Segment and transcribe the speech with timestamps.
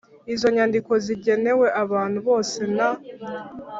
[0.33, 2.89] Izo nyandiko zigenewe abantu bose nta